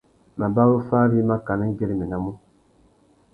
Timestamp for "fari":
0.87-1.21